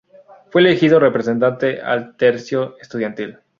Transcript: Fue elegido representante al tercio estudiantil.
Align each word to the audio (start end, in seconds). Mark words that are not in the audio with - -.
Fue 0.49 0.61
elegido 0.61 0.99
representante 0.99 1.79
al 1.79 2.17
tercio 2.17 2.75
estudiantil. 2.79 3.37